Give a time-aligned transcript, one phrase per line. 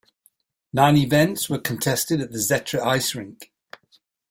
[0.73, 3.51] Nine events were contested at Zetra Ice Rink.